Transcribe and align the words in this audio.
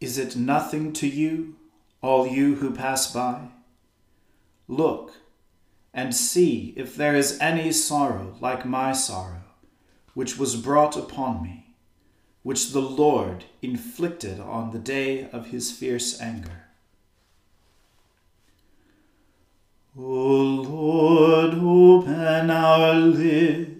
Is 0.00 0.16
it 0.16 0.34
nothing 0.34 0.94
to 0.94 1.06
you, 1.06 1.56
all 2.02 2.26
you 2.26 2.56
who 2.56 2.72
pass 2.72 3.12
by? 3.12 3.48
Look 4.66 5.12
and 5.92 6.14
see 6.14 6.72
if 6.76 6.96
there 6.96 7.14
is 7.14 7.38
any 7.40 7.72
sorrow 7.72 8.36
like 8.40 8.64
my 8.64 8.92
sorrow, 8.92 9.42
which 10.14 10.38
was 10.38 10.56
brought 10.56 10.96
upon 10.96 11.42
me, 11.42 11.74
which 12.42 12.72
the 12.72 12.80
Lord 12.80 13.44
inflicted 13.60 14.40
on 14.40 14.70
the 14.70 14.78
day 14.78 15.28
of 15.30 15.48
his 15.48 15.70
fierce 15.70 16.20
anger. 16.20 16.66
O 19.98 20.02
Lord, 20.02 21.54
open 21.54 22.50
our 22.50 22.94
lips, 22.94 23.79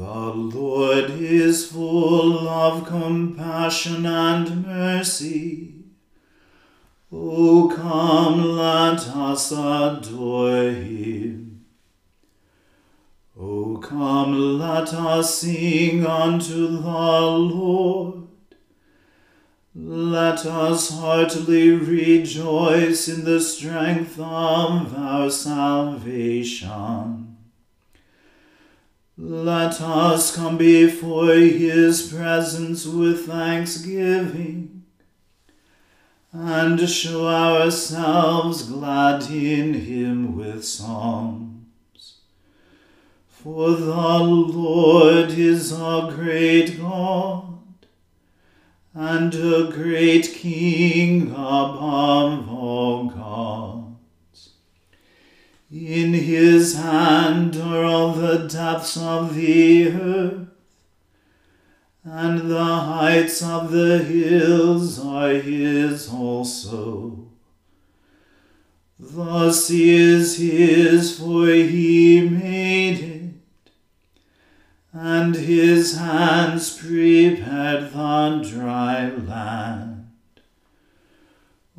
Lord 0.13 1.11
is 1.11 1.67
full 1.67 2.47
of 2.47 2.85
compassion 2.85 4.05
and 4.05 4.65
mercy 4.65 5.81
O 7.13 7.67
come, 7.67 8.55
let 8.55 9.05
us 9.09 9.51
adore 9.51 10.71
him. 10.71 11.65
O 13.37 13.75
come, 13.77 14.57
let 14.57 14.93
us 14.93 15.39
sing 15.39 16.05
unto 16.05 16.67
the 16.67 16.81
Lord. 16.81 18.29
Let 19.75 20.45
us 20.45 20.89
heartily 20.91 21.71
rejoice 21.71 23.09
in 23.09 23.25
the 23.25 23.41
strength 23.41 24.17
of 24.17 24.95
our 24.95 25.29
salvation. 25.29 26.71
Let 29.23 29.79
us 29.81 30.35
come 30.35 30.57
before 30.57 31.35
his 31.35 32.11
presence 32.11 32.87
with 32.87 33.27
thanksgiving 33.27 34.81
and 36.33 36.89
show 36.89 37.27
ourselves 37.27 38.63
glad 38.63 39.29
in 39.29 39.75
him 39.75 40.35
with 40.35 40.65
songs. 40.65 42.15
For 43.27 43.69
the 43.69 44.23
Lord 44.23 45.29
is 45.29 45.71
a 45.71 46.11
great 46.15 46.81
God 46.81 47.59
and 48.95 49.35
a 49.35 49.69
great 49.71 50.33
King 50.33 51.29
above 51.29 52.49
all 52.49 53.05
gods. 53.05 53.50
In 55.71 56.13
his 56.13 56.75
hand 56.75 57.55
are 57.55 57.85
all 57.85 58.11
the 58.11 58.39
depths 58.39 58.97
of 58.97 59.35
the 59.35 59.87
earth 59.87 60.47
and 62.03 62.51
the 62.51 62.63
heights 62.63 63.41
of 63.41 63.71
the 63.71 63.99
hills 63.99 64.99
are 64.99 65.29
his 65.29 66.09
also. 66.09 67.27
The 68.99 69.51
sea 69.51 69.95
is 69.95 70.37
his, 70.37 71.17
for 71.17 71.47
he 71.47 72.27
made 72.29 72.99
it, 72.99 73.71
and 74.91 75.35
his 75.35 75.97
hands 75.97 76.77
prepared 76.77 77.91
the 77.91 78.43
dry 78.43 79.09
land. 79.09 79.90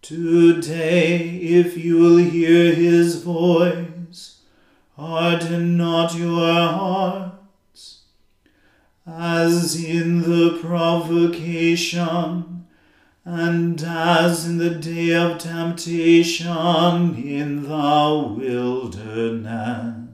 Today, 0.00 1.36
if 1.36 1.76
you'll 1.76 2.18
hear 2.18 2.72
his 2.74 3.22
voice, 3.22 4.42
harden 4.96 5.76
not 5.76 6.14
your 6.14 6.68
hearts, 6.68 8.02
as 9.06 9.84
in 9.84 10.22
the 10.22 10.58
provocation, 10.62 12.66
and 13.24 13.82
as 13.82 14.46
in 14.46 14.58
the 14.58 14.70
day 14.70 15.12
of 15.14 15.38
temptation 15.38 17.16
in 17.16 17.64
the 17.64 18.34
wilderness. 18.38 20.04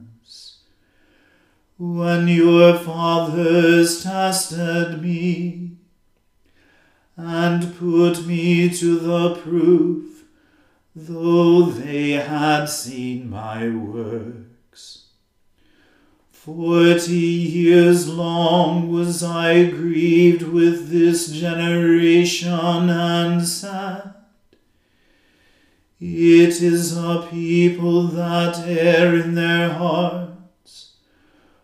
When 1.77 2.27
your 2.27 2.77
fathers 2.77 4.03
tested 4.03 5.01
me, 5.01 5.64
and 7.17 7.77
put 7.77 8.25
me 8.25 8.69
to 8.69 8.99
the 8.99 9.35
proof, 9.35 10.23
though 10.95 11.63
they 11.63 12.11
had 12.11 12.65
seen 12.65 13.29
my 13.29 13.69
works. 13.69 15.05
Forty 16.29 17.13
years 17.13 18.07
long 18.07 18.91
was 18.91 19.23
I 19.23 19.65
grieved 19.65 20.43
with 20.43 20.89
this 20.89 21.31
generation 21.31 22.89
and 22.89 23.45
sad. 23.47 24.13
It 25.99 26.61
is 26.61 26.95
a 26.95 27.27
people 27.31 28.03
that 28.09 28.59
err 28.67 29.15
in 29.15 29.33
their 29.33 29.69
hearts, 29.69 30.97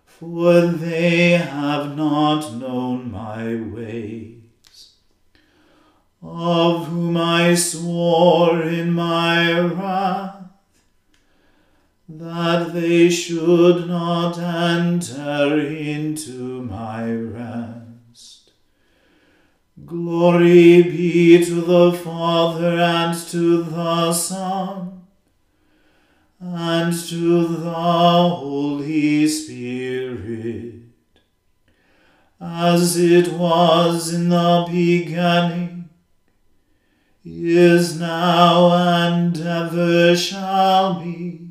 for 0.06 0.62
they 0.62 1.32
have 1.32 1.96
not 1.96 2.54
known 2.56 3.12
my 3.12 3.56
ways. 3.56 4.41
Of 6.24 6.88
whom 6.88 7.18
I 7.18 7.56
swore 7.56 8.62
in 8.62 8.94
my 8.94 9.60
wrath, 9.60 10.36
that 12.08 12.74
they 12.74 13.10
should 13.10 13.88
not 13.88 14.38
enter 14.38 15.60
into 15.60 16.62
my 16.62 17.12
rest. 17.12 18.52
Glory 19.84 20.84
be 20.84 21.44
to 21.44 21.62
the 21.62 21.92
Father 21.92 22.78
and 22.78 23.18
to 23.30 23.64
the 23.64 24.14
Son 24.14 25.02
and 26.40 26.94
to 27.10 27.48
the 27.48 27.72
Holy 27.72 29.28
Spirit, 29.28 30.76
as 32.40 32.98
it 32.98 33.34
was 33.34 34.14
in 34.14 34.30
the 34.30 34.68
beginning, 34.70 35.81
is 37.24 38.00
now, 38.00 38.74
and 38.74 39.40
ever 39.40 40.16
shall 40.16 41.00
be 41.02 41.42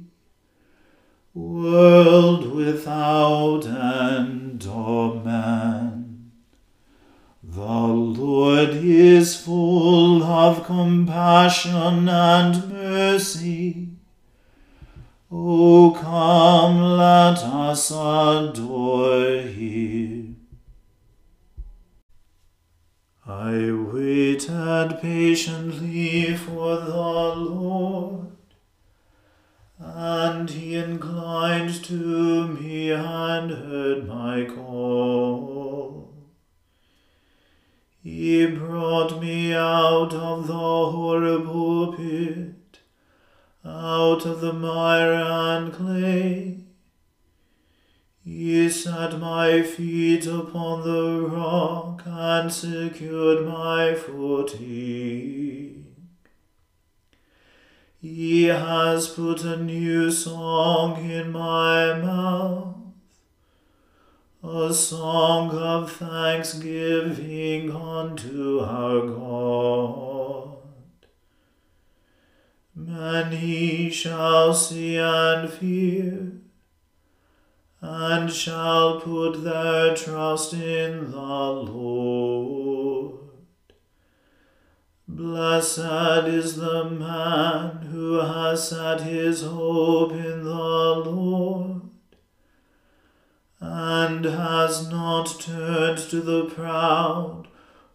world 1.35 2.53
without 2.53 3.65
end. 3.67 4.67
Amen. 4.67 6.33
The 7.43 7.63
Lord 7.63 8.71
is 8.71 9.37
full 9.37 10.23
of 10.23 10.65
compassion 10.65 12.09
and 12.09 12.69
mercy. 12.71 13.89
O 15.31 15.97
come, 15.99 16.83
let 16.97 17.39
us 17.39 17.91
adore 17.91 19.43
him. 19.43 20.40
I 23.31 23.71
waited 23.71 24.99
patiently 25.01 26.35
for 26.35 26.77
the 26.79 27.37
Lord, 27.37 28.33
and 29.79 30.51
he 30.51 30.75
inclined 30.75 31.85
to 31.85 32.49
me 32.49 32.91
and 32.91 33.53
heard 33.53 34.09
my 34.09 34.47
call. 34.53 36.13
He 38.03 38.47
brought 38.47 39.21
me 39.23 39.55
out 39.55 40.13
of 40.13 40.49
the 40.49 40.55
horrible 40.55 41.93
pit, 41.93 42.81
out 43.65 44.27
of 44.27 44.41
the 44.41 44.53
mire 44.53 45.13
and 45.13 45.73
clay. 45.73 46.65
He 48.33 48.69
set 48.69 49.19
my 49.19 49.61
feet 49.63 50.25
upon 50.25 50.83
the 50.85 51.27
rock 51.27 52.03
and 52.07 52.53
secured 52.53 53.45
my 53.45 53.95
footing. 53.95 55.85
He 58.01 58.45
has 58.45 59.09
put 59.09 59.43
a 59.43 59.57
new 59.57 60.13
song 60.13 61.11
in 61.11 61.33
my 61.33 61.99
mouth, 61.99 62.77
a 64.45 64.73
song 64.73 65.51
of 65.51 65.91
thanksgiving 65.91 67.73
unto 67.75 68.61
our 68.61 69.09
God. 69.09 70.59
Many 72.77 73.91
shall 73.91 74.55
see 74.55 74.99
and 74.99 75.51
fear 75.51 76.41
and 77.81 78.31
shall 78.31 79.01
put 79.01 79.43
their 79.43 79.97
trust 79.97 80.53
in 80.53 81.11
the 81.11 81.17
Lord. 81.17 83.15
Blessed 85.09 86.29
is 86.29 86.57
the 86.57 86.85
man 86.85 87.89
who 87.91 88.21
has 88.21 88.69
set 88.69 89.01
his 89.01 89.43
hope 89.43 90.13
in 90.13 90.45
the 90.45 90.55
Lord, 90.55 91.81
and 93.61 94.25
has 94.25 94.89
not 94.89 95.41
turned 95.41 95.99
to 95.99 96.21
the 96.21 96.45
proud 96.45 97.49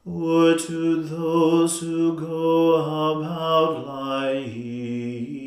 or 0.05 0.55
to 0.55 1.03
those 1.03 1.79
who 1.79 2.19
go 2.19 2.75
about 2.75 3.87
lying. 3.87 5.44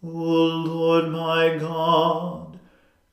O 0.00 0.08
Lord 0.08 1.10
my 1.10 1.56
God, 1.58 2.60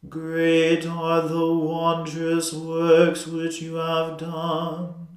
great 0.08 0.86
are 0.86 1.28
the 1.28 1.52
wondrous 1.52 2.54
works 2.54 3.26
which 3.26 3.60
you 3.60 3.76
have 3.76 4.20
done, 4.20 5.08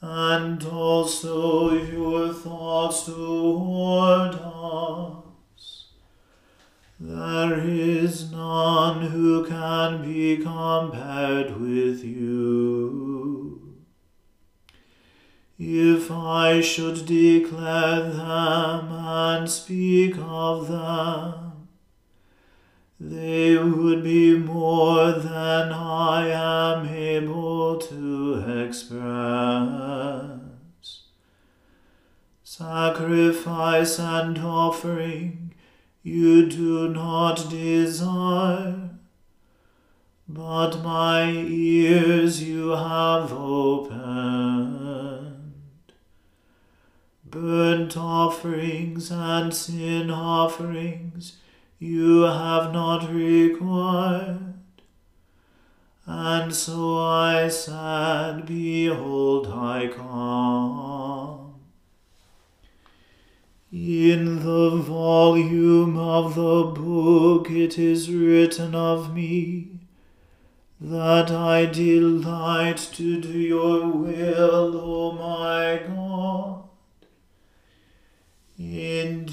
and 0.00 0.64
also 0.64 1.74
your 1.74 2.32
thoughts 2.32 3.04
toward 3.04 4.36
us. 4.36 5.88
There 6.98 7.58
is 7.58 8.32
none 8.32 9.02
who 9.10 9.44
can 9.44 10.02
be 10.02 10.38
compared 10.38 11.60
with 11.60 12.02
you. 12.02 13.15
If 15.58 16.10
I 16.10 16.60
should 16.60 17.06
declare 17.06 18.10
them 18.10 18.92
and 18.92 19.48
speak 19.50 20.16
of 20.18 20.68
them, 20.68 21.68
they 23.00 23.56
would 23.56 24.04
be 24.04 24.36
more 24.36 25.12
than 25.12 25.72
I 25.72 26.28
am 26.28 26.86
able 26.86 27.78
to 27.78 28.64
express. 28.64 30.40
Sacrifice 32.44 33.98
and 33.98 34.38
offering 34.38 35.54
you 36.02 36.48
do 36.50 36.88
not 36.88 37.48
desire, 37.48 38.90
but 40.28 40.82
my 40.82 41.30
ears 41.30 42.42
you 42.42 42.68
have 42.70 43.32
opened 43.32 44.85
burnt 47.40 47.98
offerings 47.98 49.10
and 49.10 49.52
sin 49.52 50.10
offerings 50.10 51.36
you 51.78 52.22
have 52.22 52.72
not 52.72 53.12
required. 53.12 54.54
And 56.06 56.54
so 56.54 56.98
I 56.98 57.48
said, 57.48 58.46
Behold, 58.46 59.48
I 59.48 59.88
come. 59.94 61.54
In 63.70 64.36
the 64.36 64.76
volume 64.76 65.98
of 65.98 66.36
the 66.36 66.64
book 66.64 67.50
it 67.50 67.78
is 67.78 68.10
written 68.10 68.74
of 68.74 69.14
me 69.14 69.80
that 70.80 71.30
I 71.30 71.66
delight 71.66 72.78
to 72.94 73.20
do 73.20 73.38
your 73.38 73.88
will, 73.88 74.80
O 74.80 75.12
my 75.12 75.86
God. 75.86 76.05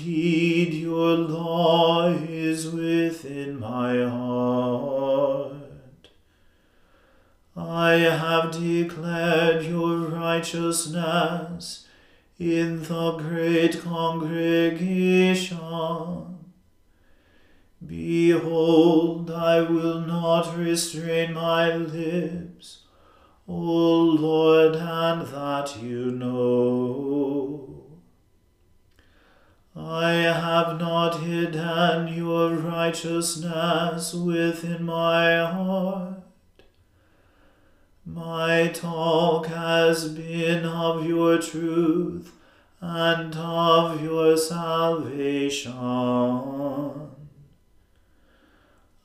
Indeed, 0.04 0.74
your 0.74 1.16
law 1.16 2.10
is 2.10 2.70
within 2.70 3.58
my 3.58 4.04
heart. 4.04 5.54
I 7.56 7.94
have 7.94 8.52
declared 8.52 9.64
your 9.64 10.00
righteousness 10.00 11.88
in 12.38 12.84
the 12.84 13.12
great 13.14 13.82
congregation. 13.82 15.58
Behold, 17.86 19.32
I 19.32 19.62
will 19.62 20.02
not 20.02 20.58
restrain 20.58 21.34
my 21.34 21.74
lips, 21.74 22.80
O 23.48 23.54
Lord, 23.54 24.76
and 24.76 25.26
that 25.28 25.82
you 25.82 26.12
know. 26.12 27.73
I 29.76 30.12
have 30.12 30.80
not 30.80 31.22
hidden 31.22 32.14
your 32.14 32.52
righteousness 32.52 34.14
within 34.14 34.84
my 34.84 35.38
heart. 35.40 36.22
My 38.06 38.68
talk 38.68 39.48
has 39.48 40.10
been 40.10 40.64
of 40.66 41.08
your 41.08 41.40
truth 41.40 42.32
and 42.82 43.36
of 43.36 44.04
your 44.04 44.38
salvation. 44.38 45.74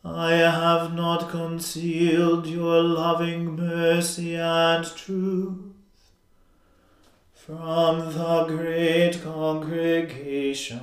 I 0.05 0.33
have 0.33 0.95
not 0.95 1.31
concealed 1.31 2.47
your 2.47 2.83
loving 2.83 3.57
mercy 3.57 4.37
and 4.37 4.85
truth 4.85 5.68
from 7.49 8.13
the 8.13 8.45
great 8.45 9.23
congregation. 9.23 10.79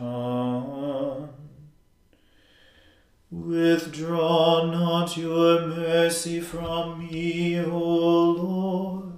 Withdraw 3.30 4.66
not 4.72 5.16
your 5.16 5.68
mercy 5.68 6.40
from 6.40 7.08
me, 7.08 7.60
O 7.64 7.78
Lord. 7.78 9.12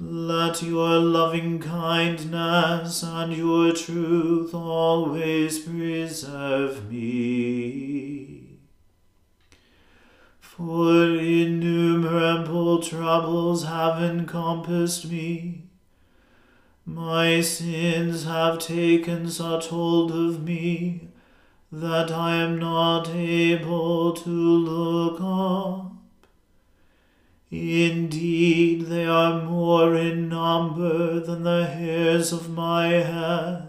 Let 0.00 0.60
your 0.60 0.98
loving 0.98 1.60
kindness 1.60 3.04
and 3.04 3.32
your 3.32 3.72
truth 3.72 4.52
always 4.52 5.60
preserve 5.60 6.90
me. 6.90 8.58
For 10.40 11.04
innumerable 11.04 12.82
troubles 12.82 13.66
have 13.66 14.02
encompassed 14.02 15.08
me 15.08 15.65
my 16.86 17.40
sins 17.40 18.24
have 18.24 18.60
taken 18.60 19.28
such 19.28 19.66
hold 19.66 20.12
of 20.12 20.44
me 20.44 21.08
that 21.72 22.12
I 22.12 22.36
am 22.36 22.60
not 22.60 23.08
able 23.10 24.12
to 24.12 24.30
look 24.30 25.20
up. 25.20 25.92
Indeed, 27.50 28.86
they 28.86 29.04
are 29.04 29.42
more 29.42 29.96
in 29.96 30.28
number 30.28 31.18
than 31.18 31.42
the 31.42 31.66
hairs 31.66 32.32
of 32.32 32.50
my 32.50 32.86
head, 32.86 33.68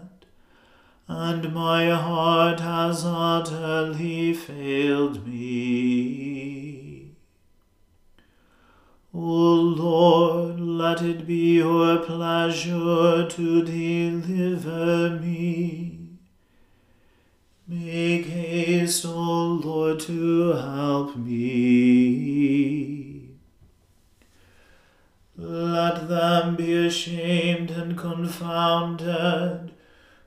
and 1.08 1.52
my 1.52 1.90
heart 1.90 2.60
has 2.60 3.04
utterly 3.04 4.32
failed 4.32 5.26
me. 5.26 6.27
O 9.20 9.20
Lord, 9.20 10.60
let 10.60 11.02
it 11.02 11.26
be 11.26 11.56
your 11.56 11.98
pleasure 11.98 13.26
to 13.28 13.64
deliver 13.64 15.18
me. 15.18 16.10
Make 17.66 18.26
haste, 18.26 19.04
O 19.04 19.60
Lord, 19.64 19.98
to 20.00 20.52
help 20.52 21.16
me. 21.16 21.98
Let 25.36 26.08
them 26.08 26.54
be 26.54 26.86
ashamed 26.86 27.72
and 27.72 27.98
confounded 27.98 29.72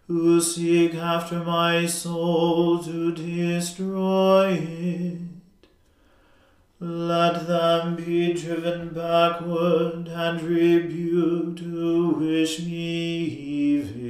who 0.07 0.41
seek 0.41 0.95
after 0.95 1.41
my 1.41 1.86
soul 1.86 2.83
to 2.83 3.13
destroy 3.13 4.50
it. 4.51 5.30
Let 6.83 7.45
them 7.45 7.95
be 7.95 8.33
driven 8.33 8.89
backward 8.89 10.07
and 10.07 10.41
rebuked 10.41 11.59
who 11.59 12.15
wish 12.15 12.65
me 12.65 13.17
evil. 13.23 14.01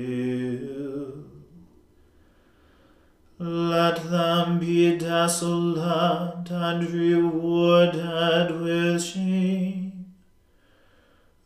Let 3.39 4.09
them 4.09 4.59
be 4.59 4.97
desolate 4.97 6.49
and 6.49 6.89
rewarded 6.89 8.61
with 8.61 9.03
shame, 9.03 10.13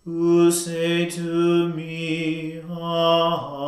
who 0.03 0.51
say 0.51 1.09
to 1.09 1.69
me, 1.69 2.61
Ah, 2.69 3.65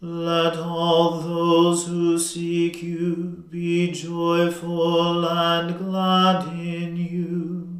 Let 0.00 0.56
all 0.58 1.22
those 1.48 1.86
who 1.86 2.18
seek 2.18 2.82
you 2.82 3.44
be 3.48 3.90
joyful 3.90 5.26
and 5.26 5.78
glad 5.78 6.46
in 6.52 6.94
you. 6.94 7.78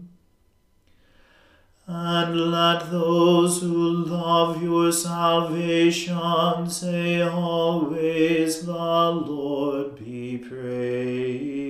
And 1.86 2.50
let 2.50 2.90
those 2.90 3.60
who 3.60 4.04
love 4.06 4.62
your 4.62 4.90
salvation 4.90 6.70
say 6.70 7.20
always, 7.20 8.64
The 8.64 8.72
Lord 8.72 9.98
be 9.98 10.38
praised. 10.38 11.68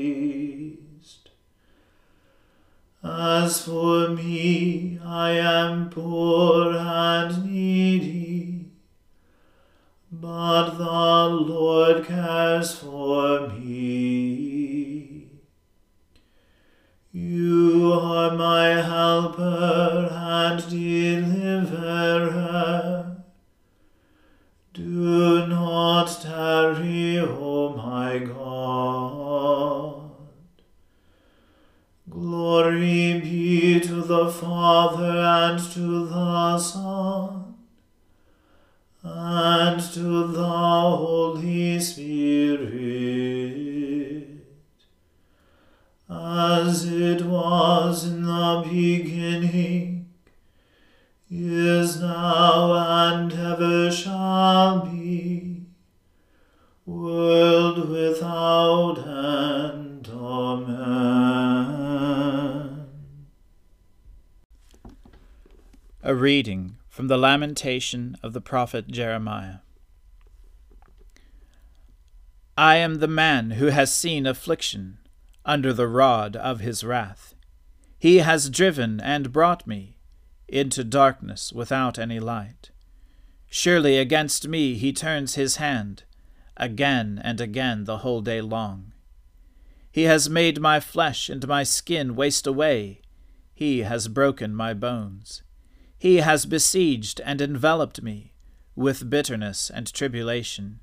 As 3.03 3.61
for 3.65 4.11
me, 4.11 5.01
I 5.05 5.31
am 5.33 5.91
poor 5.91 6.77
and 6.77 7.45
needy 7.45 8.18
but 10.29 10.69
the 10.77 11.29
Lord 11.53 12.05
cares 12.05 12.75
for 12.75 13.49
me. 13.49 15.25
You 17.13 17.95
are 17.95 18.33
my 18.37 18.69
helper 18.91 20.11
and 20.13 20.69
deliverer. 20.69 22.27
Do 24.75 25.47
not 25.47 26.09
tarry, 26.21 27.21
O 27.21 27.71
my 27.71 28.19
God. 28.19 30.11
Glory 32.11 33.21
be 33.21 33.81
to 33.81 34.03
the 34.03 34.29
Father 34.31 35.17
and 35.17 35.59
to 35.73 36.07
the 36.07 36.59
Son 36.59 37.48
and 39.17 39.81
to 39.93 40.27
the 40.29 40.45
Holy 40.45 41.81
Spirit, 41.81 43.18
the 67.09 67.19
lamentation 67.19 68.17
of 68.23 68.33
the 68.35 68.41
prophet 68.41 68.89
Jeremiah. 68.89 69.61
I 72.57 72.77
am 72.77 72.97
the 72.97 73.09
man 73.09 73.53
who 73.53 73.67
has 73.67 73.95
seen 73.95 74.27
affliction 74.27 74.99
under 75.45 75.73
the 75.73 75.87
rod 75.87 76.37
of 76.37 76.61
his 76.61 76.85
wrath. 76.85 77.35
He 77.99 78.19
has 78.19 78.51
driven 78.51 79.01
and 79.01 79.33
brought 79.33 79.67
me 79.67 79.97
into 80.49 80.85
darkness 80.85 81.53
without 81.53 81.99
any 81.99 82.21
light. 82.21 82.71
Surely 83.49 83.97
against 83.97 84.47
me 84.47 84.75
he 84.75 84.93
turns 84.93 85.35
his 85.35 85.57
hand 85.57 86.05
again 86.59 87.21
and 87.25 87.41
again 87.41 87.85
the 87.85 87.99
whole 87.99 88.21
day 88.21 88.41
long. 88.43 88.93
He 89.91 90.03
has 90.03 90.29
made 90.29 90.61
my 90.61 90.81
flesh 90.81 91.31
and 91.31 91.47
my 91.49 91.63
skin 91.63 92.15
waste 92.15 92.47
away. 92.47 93.01
He 93.55 93.81
has 93.81 94.09
broken 94.09 94.55
my 94.55 94.75
bones. 94.75 95.43
He 95.99 96.17
has 96.17 96.47
besieged 96.47 97.21
and 97.25 97.41
enveloped 97.41 98.03
me 98.03 98.33
with 98.77 99.11
bitterness 99.11 99.69
and 99.69 99.93
tribulation. 99.93 100.79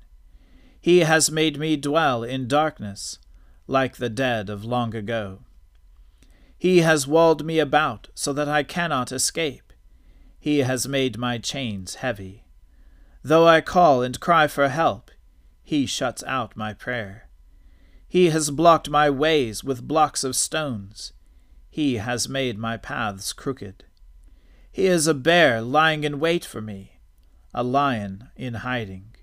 He 0.78 1.00
has 1.00 1.30
made 1.30 1.58
me 1.58 1.76
dwell 1.76 2.22
in 2.22 2.46
darkness, 2.46 3.18
like 3.66 3.96
the 3.96 4.10
dead 4.10 4.50
of 4.50 4.64
long 4.64 4.94
ago. 4.94 5.40
He 6.58 6.78
has 6.78 7.06
walled 7.06 7.44
me 7.44 7.58
about 7.58 8.08
so 8.14 8.32
that 8.34 8.48
I 8.48 8.62
cannot 8.62 9.10
escape. 9.10 9.72
He 10.38 10.58
has 10.58 10.86
made 10.86 11.18
my 11.18 11.38
chains 11.38 11.96
heavy. 11.96 12.44
Though 13.22 13.48
I 13.48 13.62
call 13.62 14.02
and 14.02 14.20
cry 14.20 14.46
for 14.46 14.68
help, 14.68 15.10
he 15.62 15.86
shuts 15.86 16.22
out 16.24 16.56
my 16.56 16.74
prayer. 16.74 17.28
He 18.06 18.30
has 18.30 18.50
blocked 18.50 18.88
my 18.88 19.10
ways 19.10 19.64
with 19.64 19.88
blocks 19.88 20.22
of 20.22 20.36
stones. 20.36 21.12
He 21.68 21.94
has 21.96 22.28
made 22.28 22.58
my 22.58 22.76
paths 22.76 23.32
crooked. 23.32 23.84
He 24.76 24.88
is 24.88 25.06
a 25.06 25.14
bear 25.14 25.62
lying 25.62 26.04
in 26.04 26.20
wait 26.20 26.44
for 26.44 26.60
me, 26.60 27.00
a 27.54 27.62
lion 27.62 28.28
in 28.36 28.52
hiding. 28.56 29.14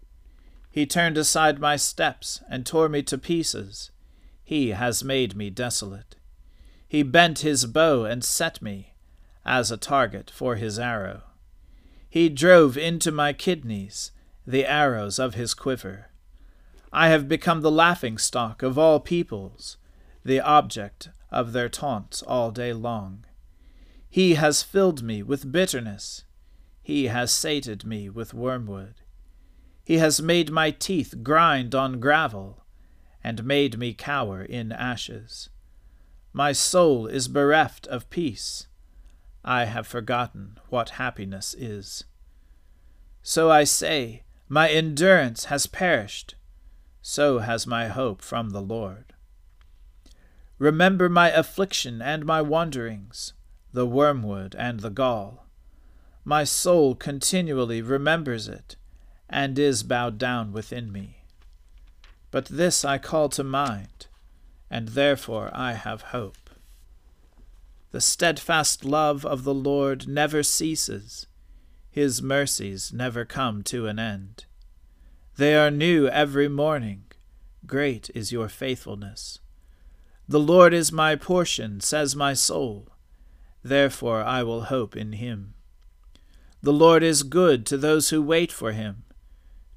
He 0.71 0.87
turned 0.87 1.15
aside 1.15 1.59
my 1.59 1.75
steps 1.75 2.41
and 2.49 2.65
tore 2.65 2.89
me 2.89 3.03
to 3.03 3.19
pieces. 3.19 3.91
He 4.43 4.69
has 4.69 5.03
made 5.03 5.35
me 5.35 5.51
desolate. 5.51 6.15
He 6.87 7.03
bent 7.03 7.41
his 7.41 7.67
bow 7.67 8.03
and 8.03 8.23
set 8.23 8.63
me 8.63 8.95
as 9.45 9.69
a 9.69 9.77
target 9.77 10.31
for 10.33 10.55
his 10.55 10.79
arrow. 10.79 11.21
He 12.09 12.29
drove 12.29 12.75
into 12.75 13.11
my 13.11 13.31
kidneys 13.31 14.09
the 14.47 14.65
arrows 14.65 15.19
of 15.19 15.35
his 15.35 15.53
quiver. 15.53 16.07
I 16.91 17.09
have 17.09 17.29
become 17.29 17.61
the 17.61 17.69
laughing 17.69 18.17
stock 18.17 18.63
of 18.63 18.79
all 18.79 18.99
peoples, 18.99 19.77
the 20.25 20.39
object 20.39 21.09
of 21.29 21.53
their 21.53 21.69
taunts 21.69 22.23
all 22.23 22.49
day 22.49 22.73
long. 22.73 23.25
He 24.13 24.35
has 24.35 24.61
filled 24.61 25.01
me 25.01 25.23
with 25.23 25.51
bitterness. 25.51 26.23
He 26.83 27.05
has 27.07 27.31
sated 27.31 27.83
me 27.83 28.11
with 28.11 28.31
wormwood. 28.31 29.01
He 29.83 29.97
has 29.97 30.21
made 30.21 30.51
my 30.51 30.69
teeth 30.69 31.23
grind 31.23 31.73
on 31.73 31.99
gravel, 31.99 32.63
and 33.23 33.43
made 33.43 33.79
me 33.79 33.95
cower 33.95 34.43
in 34.43 34.71
ashes. 34.71 35.49
My 36.31 36.51
soul 36.51 37.07
is 37.07 37.27
bereft 37.27 37.87
of 37.87 38.07
peace. 38.11 38.67
I 39.43 39.65
have 39.65 39.87
forgotten 39.87 40.59
what 40.69 41.01
happiness 41.01 41.55
is. 41.55 42.03
So 43.23 43.49
I 43.49 43.63
say, 43.63 44.21
My 44.47 44.69
endurance 44.69 45.45
has 45.45 45.65
perished. 45.65 46.35
So 47.01 47.39
has 47.39 47.65
my 47.65 47.87
hope 47.87 48.21
from 48.21 48.51
the 48.51 48.61
Lord. 48.61 49.15
Remember 50.59 51.09
my 51.09 51.31
affliction 51.31 51.99
and 51.99 52.27
my 52.27 52.43
wanderings 52.43 53.33
the 53.73 53.87
wormwood, 53.87 54.55
and 54.57 54.79
the 54.79 54.89
gall. 54.89 55.45
My 56.23 56.43
soul 56.43 56.95
continually 56.95 57.81
remembers 57.81 58.47
it, 58.47 58.75
and 59.29 59.57
is 59.57 59.83
bowed 59.83 60.17
down 60.17 60.53
within 60.53 60.91
me. 60.91 61.23
But 62.31 62.45
this 62.45 62.85
I 62.85 62.97
call 62.99 63.29
to 63.29 63.43
mind, 63.43 64.07
and 64.69 64.89
therefore 64.89 65.49
I 65.53 65.73
have 65.73 66.01
hope. 66.01 66.49
The 67.91 68.01
steadfast 68.01 68.85
love 68.85 69.25
of 69.25 69.43
the 69.43 69.53
Lord 69.53 70.07
never 70.07 70.43
ceases, 70.43 71.27
his 71.91 72.23
mercies 72.23 72.91
never 72.91 73.23
come 73.23 73.61
to 73.63 73.85
an 73.85 73.99
end. 73.99 74.45
They 75.37 75.55
are 75.55 75.69
new 75.69 76.07
every 76.07 76.47
morning. 76.47 77.03
Great 77.67 78.09
is 78.15 78.31
your 78.31 78.49
faithfulness. 78.49 79.39
The 80.27 80.39
Lord 80.39 80.73
is 80.73 80.91
my 80.91 81.15
portion, 81.15 81.81
says 81.81 82.15
my 82.15 82.33
soul. 82.33 82.87
Therefore 83.63 84.21
I 84.23 84.43
will 84.43 84.63
hope 84.63 84.95
in 84.95 85.13
him. 85.13 85.53
The 86.61 86.73
Lord 86.73 87.03
is 87.03 87.23
good 87.23 87.65
to 87.67 87.77
those 87.77 88.09
who 88.09 88.21
wait 88.21 88.51
for 88.51 88.71
him, 88.71 89.03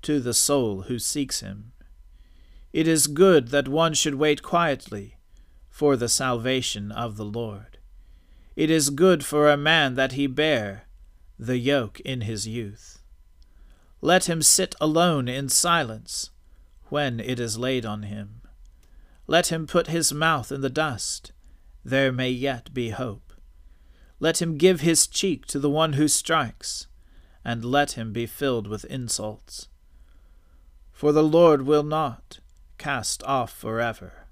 to 0.03 0.21
the 0.21 0.35
soul 0.35 0.83
who 0.83 0.99
seeks 0.99 1.41
him. 1.41 1.73
It 2.73 2.87
is 2.87 3.07
good 3.07 3.49
that 3.49 3.69
one 3.69 3.95
should 3.95 4.17
wait 4.17 4.43
quietly 4.43 5.17
for 5.71 5.97
the 5.97 6.09
salvation 6.09 6.93
of 6.93 7.17
the 7.17 7.25
Lord. 7.25 7.79
It 8.55 8.71
is 8.71 8.91
good 8.91 9.25
for 9.25 9.51
a 9.51 9.57
man 9.57 9.95
that 9.95 10.13
he 10.13 10.27
bear 10.27 10.85
the 11.39 11.59
yoke 11.59 12.01
in 12.01 12.23
his 12.23 12.49
youth. 12.49 13.03
Let 14.01 14.29
him 14.29 14.43
sit 14.43 14.75
alone 14.81 15.29
in 15.29 15.49
silence 15.49 16.31
when 16.89 17.21
it 17.21 17.41
is 17.41 17.59
laid 17.59 17.85
on 17.85 18.05
him. 18.05 18.43
Let 19.27 19.49
him 19.49 19.67
put 19.67 19.89
his 19.89 20.13
mouth 20.13 20.53
in 20.53 20.61
the 20.61 20.71
dust, 20.71 21.33
there 21.85 22.13
may 22.13 22.31
yet 22.31 22.73
be 22.73 22.91
hope. 22.91 23.26
Let 24.19 24.41
him 24.41 24.57
give 24.57 24.81
his 24.81 25.07
cheek 25.07 25.47
to 25.47 25.59
the 25.59 25.71
one 25.71 25.95
who 25.95 26.09
strikes, 26.09 26.87
and 27.45 27.65
let 27.65 27.93
him 27.93 28.13
be 28.13 28.27
filled 28.27 28.67
with 28.67 28.85
insults. 28.87 29.69
For 30.93 31.13
the 31.13 31.23
Lord 31.23 31.63
will 31.63 31.83
not 31.83 32.41
cast 32.79 33.23
off 33.25 33.53
forever. 33.53 34.27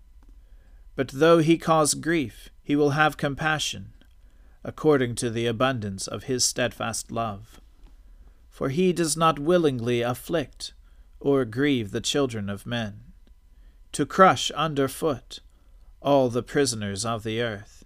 But 0.97 1.09
though 1.09 1.38
he 1.38 1.59
cause 1.59 1.95
grief, 1.95 2.49
he 2.62 2.76
will 2.76 2.91
have 2.91 3.17
compassion, 3.17 3.93
according 4.62 5.17
to 5.17 5.29
the 5.29 5.47
abundance 5.47 6.07
of 6.07 6.25
his 6.25 6.45
steadfast 6.45 7.11
love. 7.11 7.61
For 8.49 8.71
he 8.71 8.93
does 8.93 9.17
not 9.17 9.38
willingly 9.38 10.00
afflict 10.00 10.73
or 11.21 11.45
grieve 11.45 11.91
the 11.91 12.00
children 12.00 12.49
of 12.49 12.67
men, 12.67 13.00
to 13.93 14.07
crush 14.07 14.50
under 14.55 14.88
foot 14.88 15.41
all 16.00 16.29
the 16.29 16.43
prisoners 16.43 17.05
of 17.05 17.23
the 17.23 17.41
earth, 17.41 17.84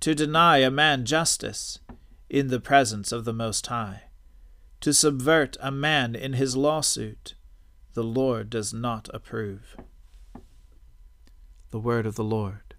to 0.00 0.14
deny 0.14 0.58
a 0.58 0.70
man 0.70 1.04
justice 1.04 1.80
in 2.28 2.48
the 2.48 2.60
presence 2.60 3.10
of 3.12 3.24
the 3.24 3.32
Most 3.32 3.66
High, 3.66 4.02
to 4.80 4.92
subvert 4.92 5.56
a 5.60 5.70
man 5.70 6.14
in 6.14 6.34
his 6.34 6.56
lawsuit, 6.56 7.34
the 7.94 8.04
Lord 8.04 8.50
does 8.50 8.72
not 8.72 9.08
approve. 9.12 9.76
The 11.70 11.80
Word 11.80 12.06
of 12.06 12.14
the 12.14 12.24
Lord. 12.24 12.74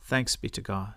Thanks 0.00 0.36
be 0.36 0.48
to 0.50 0.60
God. 0.60 0.94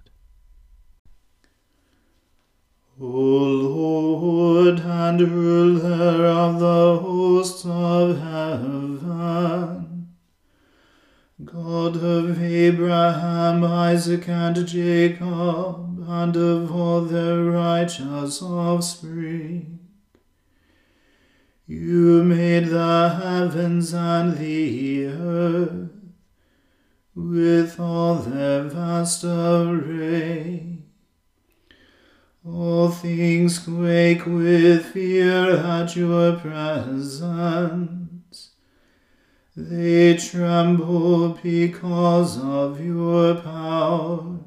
O 3.00 3.06
Lord 3.06 4.80
and 4.80 5.22
ruler 5.22 6.26
of 6.26 6.60
the 6.60 6.98
hosts 6.98 7.64
of 7.64 8.20
heaven, 8.20 9.76
God 11.48 11.96
of 11.96 12.44
Abraham, 12.44 13.63
Isaac, 13.63 14.27
and 14.27 14.68
Jacob, 14.68 16.06
and 16.06 16.36
of 16.36 16.75
all 16.75 17.01
their 17.01 17.42
righteous 17.46 18.42
offspring, 18.42 19.80
you 21.66 22.24
made 22.24 22.68
the 22.68 23.18
heavens 23.22 23.94
and 23.94 24.38
the 24.38 25.06
earth 25.06 25.89
with 27.16 27.80
all 27.80 28.16
their 28.16 28.63
vast 28.63 29.24
array. 29.24 30.80
All 32.46 32.89
things 32.89 33.60
quake 33.60 34.25
with 34.25 34.88
fear 34.88 35.56
at 35.56 35.96
your 35.96 36.36
presence. 36.36 38.07
They 39.60 40.16
tremble 40.18 41.30
because 41.42 42.38
of 42.38 42.80
your 42.80 43.34
power. 43.42 44.38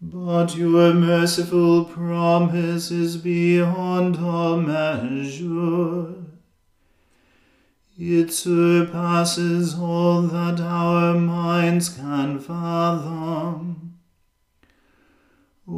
But 0.00 0.56
your 0.56 0.94
merciful 0.94 1.84
promise 1.84 2.92
is 2.92 3.16
beyond 3.16 4.18
all 4.18 4.56
measure. 4.56 6.14
It 7.98 8.32
surpasses 8.32 9.74
all 9.74 10.22
that 10.22 10.60
our 10.60 11.14
minds 11.14 11.88
can 11.88 12.38
fathom. 12.38 13.98
O 15.66 15.72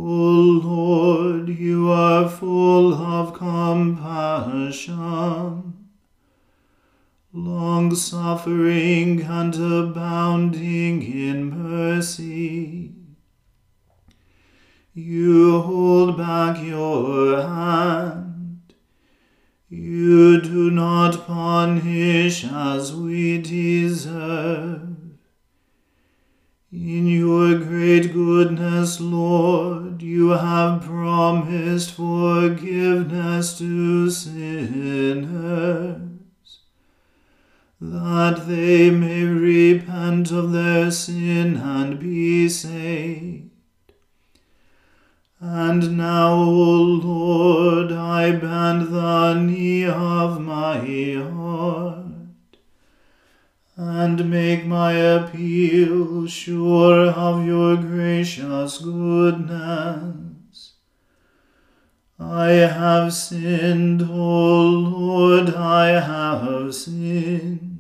Lord, 0.63 1.49
you 1.49 1.91
are 1.91 2.29
full 2.29 2.93
of 2.93 3.33
compassion, 3.33 4.93
long 7.33 7.95
suffering 7.95 9.23
and 9.23 9.55
abounding 9.55 11.03
in 11.03 11.49
mercy. 11.51 12.93
You 14.93 15.63
hold 15.63 16.19
back 16.19 16.63
your 16.63 17.41
hand. 17.41 18.75
You 19.71 20.43
do 20.43 20.71
not 20.71 21.27
punish 21.27 22.45
as 22.45 22.95
we 22.95 23.41
deserve. 23.41 24.91
In 26.71 27.07
your 27.07 27.59
great 27.59 28.13
goodness, 28.13 29.01
Lord, 29.01 30.03
you 30.03 30.29
have 30.31 30.83
promised 30.83 31.93
forgiveness 31.93 33.57
to 33.59 34.11
sinners, 34.11 35.33
that 37.85 38.47
they 38.47 38.91
may 38.91 39.25
repent 39.25 40.31
of 40.31 40.53
their 40.53 40.89
sin 40.93 41.57
and 41.57 41.99
be 41.99 42.49
saved. 42.49 43.51
And 45.41 45.97
now, 45.97 46.33
O 46.33 46.81
Lord, 47.03 47.91
I 47.91 48.31
bend 48.31 48.95
the 48.95 49.35
knee 49.35 49.85
of 49.85 50.41
my 50.41 50.79
heart 50.79 52.07
and 53.77 54.31
make 54.31 54.65
my 54.65 54.93
appeal 54.93 56.29
sure 56.29 57.11
of 57.11 57.45
your 57.45 57.77
gracious 57.77 58.79
goodness. 58.79 60.23
I 62.21 62.51
have 62.51 63.13
sinned, 63.13 64.03
O 64.03 64.61
Lord, 64.69 65.53
I 65.57 66.01
have 66.01 66.73
sinned, 66.73 67.72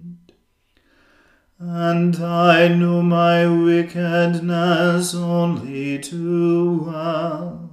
and 1.65 2.17
I 2.17 2.67
know 2.67 3.03
my 3.03 3.47
wickedness 3.47 5.15
only 5.15 6.01
too 6.01 6.83
well. 6.87 7.71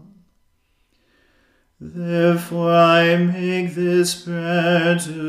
Therefore 1.80 2.71
I 2.71 3.15
make 3.15 3.73
this 3.73 4.23
prayer 4.23 4.95
to 4.99 5.29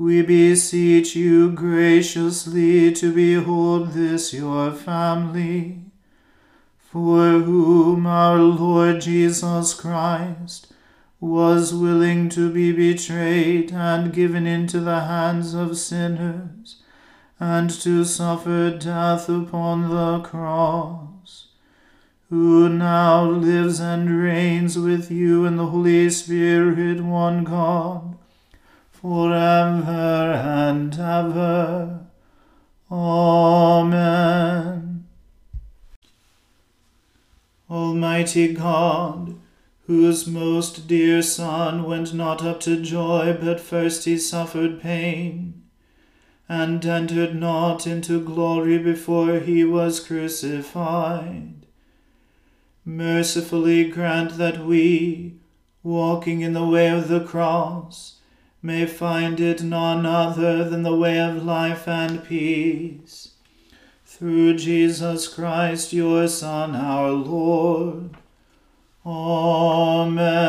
we 0.00 0.22
beseech 0.22 1.14
you 1.14 1.52
graciously 1.52 2.90
to 2.90 3.12
behold 3.12 3.92
this 3.92 4.32
your 4.32 4.72
family, 4.72 5.78
for 6.78 7.32
whom 7.40 8.06
our 8.06 8.38
Lord 8.38 9.02
Jesus 9.02 9.74
Christ 9.74 10.72
was 11.20 11.74
willing 11.74 12.30
to 12.30 12.50
be 12.50 12.72
betrayed 12.72 13.72
and 13.72 14.10
given 14.10 14.46
into 14.46 14.80
the 14.80 15.00
hands 15.00 15.52
of 15.52 15.76
sinners 15.76 16.76
and 17.38 17.68
to 17.68 18.02
suffer 18.02 18.70
death 18.70 19.28
upon 19.28 19.90
the 19.90 20.20
cross, 20.26 21.48
who 22.30 22.70
now 22.70 23.26
lives 23.26 23.80
and 23.80 24.18
reigns 24.18 24.78
with 24.78 25.10
you 25.10 25.44
in 25.44 25.56
the 25.56 25.66
Holy 25.66 26.08
Spirit, 26.08 27.02
one 27.02 27.44
God, 27.44 28.09
for 29.00 29.32
ever 29.32 30.32
and 30.32 30.92
ever. 30.94 32.00
Amen. 32.90 35.06
Almighty 37.70 38.52
God, 38.52 39.36
whose 39.86 40.26
most 40.26 40.86
dear 40.86 41.22
Son 41.22 41.84
went 41.84 42.12
not 42.12 42.44
up 42.44 42.60
to 42.60 42.82
joy, 42.82 43.36
but 43.40 43.60
first 43.60 44.04
he 44.04 44.18
suffered 44.18 44.82
pain 44.82 45.62
and 46.48 46.84
entered 46.84 47.34
not 47.34 47.86
into 47.86 48.20
glory 48.20 48.76
before 48.76 49.38
he 49.38 49.64
was 49.64 50.00
crucified. 50.00 51.54
Mercifully 52.84 53.88
grant 53.88 54.36
that 54.36 54.66
we, 54.66 55.36
walking 55.82 56.40
in 56.40 56.52
the 56.52 56.66
way 56.66 56.88
of 56.88 57.08
the 57.08 57.20
cross, 57.20 58.19
may 58.62 58.84
find 58.84 59.40
it 59.40 59.62
none 59.62 60.04
other 60.04 60.68
than 60.68 60.82
the 60.82 60.94
way 60.94 61.18
of 61.18 61.44
life 61.44 61.88
and 61.88 62.22
peace. 62.24 63.34
Through 64.04 64.56
Jesus 64.58 65.28
Christ, 65.28 65.92
your 65.94 66.28
Son, 66.28 66.76
our 66.76 67.10
Lord. 67.10 68.16
Amen. 69.06 70.40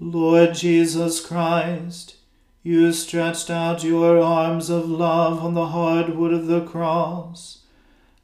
Lord 0.00 0.54
Jesus 0.54 1.24
Christ, 1.24 2.16
you 2.64 2.92
stretched 2.92 3.48
out 3.48 3.84
your 3.84 4.18
arms 4.18 4.70
of 4.70 4.88
love 4.88 5.44
on 5.44 5.54
the 5.54 5.68
hard 5.68 6.16
wood 6.16 6.32
of 6.32 6.46
the 6.46 6.64
cross, 6.64 7.58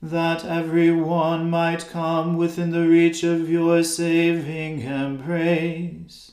that 0.02 0.44
every 0.44 0.90
one 0.90 1.48
might 1.48 1.86
come 1.88 2.36
within 2.36 2.70
the 2.70 2.88
reach 2.88 3.22
of 3.22 3.48
your 3.48 3.84
saving 3.84 4.80
embrace. 4.80 6.32